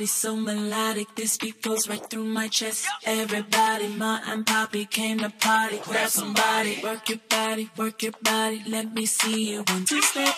body 0.00 0.06
so 0.06 0.34
melodic, 0.34 1.14
this 1.14 1.36
beat 1.36 1.60
goes 1.60 1.86
right 1.86 2.08
through 2.08 2.24
my 2.24 2.48
chest. 2.48 2.88
Everybody, 3.04 3.88
ma 3.88 4.20
and 4.24 4.46
poppy 4.46 4.86
came 4.86 5.18
to 5.18 5.28
party. 5.28 5.78
Grab 5.84 6.08
somebody, 6.08 6.80
work 6.82 7.10
your 7.10 7.18
body, 7.28 7.68
work 7.76 8.02
your 8.02 8.12
body. 8.22 8.62
Let 8.66 8.94
me 8.94 9.04
see 9.04 9.50
you 9.50 9.62
one 9.68 9.84
two 9.84 10.00
step. 10.00 10.34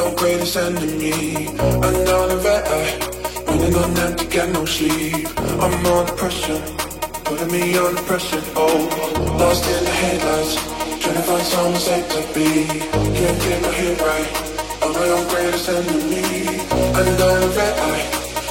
Own 0.00 0.16
greatest 0.16 0.56
enemy. 0.56 1.46
Another 1.56 2.38
red 2.38 2.64
eye. 2.66 2.98
Running 3.46 3.74
on 3.76 3.96
empty, 3.98 4.26
got 4.26 4.48
no 4.50 4.64
sleep. 4.64 5.28
I'm 5.38 5.86
under 5.86 6.12
pressure. 6.14 6.60
Putting 7.24 7.52
me 7.52 7.78
under 7.78 8.02
pressure. 8.02 8.42
Oh, 8.56 9.36
lost 9.38 9.64
in 9.68 9.84
the 9.84 9.90
headlights. 9.90 10.54
Trying 11.02 11.14
to 11.14 11.22
find 11.22 11.46
somewhere 11.46 11.80
safe 11.80 12.08
to 12.08 12.22
be. 12.34 12.66
Can't 13.16 13.38
get 13.44 13.62
my 13.62 13.68
head 13.68 14.00
right. 14.00 14.28
I'm 14.82 14.92
my 14.92 15.08
own 15.16 15.28
greatest 15.28 15.68
enemy. 15.68 16.58
Another 17.00 17.48
red 17.58 17.74
eye. 17.78 18.04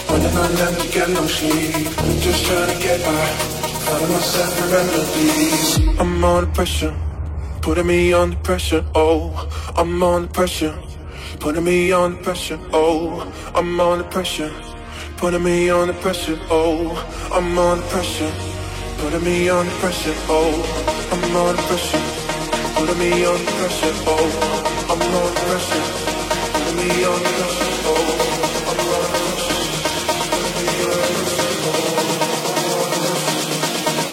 Running 0.10 0.38
on 0.38 0.52
empty, 0.68 0.88
got 0.98 1.10
no 1.10 1.28
sleep. 1.28 1.88
Just 2.22 2.46
trying 2.46 2.70
to 2.72 2.84
get 2.84 3.00
by. 3.04 3.28
Finding 3.86 4.12
myself 4.12 4.54
in 4.60 4.72
remedies. 4.72 6.00
I'm 6.00 6.24
under 6.24 6.52
pressure. 6.52 6.96
Putting 7.62 7.88
me 7.88 8.14
under 8.14 8.36
pressure, 8.38 8.84
oh, 8.94 9.32
I'm 9.76 10.04
under 10.04 10.28
pressure. 10.28 10.78
Putting 11.44 11.66
me 11.66 11.92
under 11.92 12.18
pressure, 12.24 12.58
oh, 12.72 13.30
I'm 13.54 13.78
under 13.78 14.06
pressure. 14.06 14.50
Putting 15.18 15.44
me 15.44 15.70
under 15.70 15.92
pressure, 15.92 16.40
oh, 16.50 16.96
I'm 17.34 17.58
under 17.58 17.86
pressure. 17.88 18.32
Putting 19.00 19.26
me 19.26 19.50
under 19.50 19.74
pressure, 19.82 20.14
oh, 20.30 20.54
I'm 21.12 21.36
under 21.36 21.62
pressure. 21.64 22.02
Putting 22.78 22.98
me 22.98 23.26
under 23.26 23.52
pressure, 23.60 23.92
oh, 24.08 24.30
I'm 24.90 25.02
under 25.02 25.42
pressure. 25.50 25.84
Putting 26.54 26.78
me 26.78 26.88
under 27.04 27.32
pressure, 27.38 27.74
oh, 27.92 28.08
I'm 28.70 28.80
under 28.96 29.20
pressure. 29.28 29.60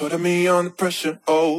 Putting 0.01 0.22
me 0.22 0.49
under 0.49 0.70
pressure, 0.72 1.18
oh. 1.28 1.50